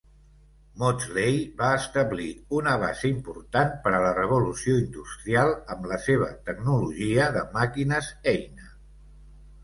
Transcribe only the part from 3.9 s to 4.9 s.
a la Revolució